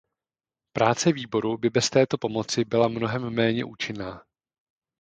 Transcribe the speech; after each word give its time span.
Práce 0.75 1.11
výboru 1.11 1.57
by 1.57 1.69
bez 1.69 1.89
této 1.89 2.17
pomoci 2.17 2.65
byla 2.65 2.87
mnohem 2.87 3.29
méně 3.29 3.65
účinná. 3.65 4.23